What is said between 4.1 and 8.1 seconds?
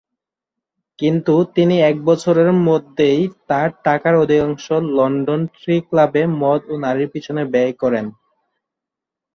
অধিকাংশই London tree ক্লাবে মদ ও নারীর পিছনে ব্যয় করেন।